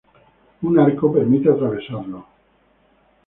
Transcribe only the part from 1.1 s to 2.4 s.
permite atravesarlo.